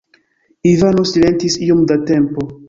Ivano 0.71 1.01
silentis 1.11 1.55
iom 1.67 1.81
da 1.89 1.97
tempo. 2.11 2.41